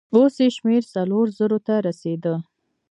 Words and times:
اوس 0.15 0.35
يې 0.43 0.47
شمېر 0.55 0.83
څلورو 0.93 1.31
زرو 1.37 1.59
ته 1.67 1.75
رسېده. 1.87 2.33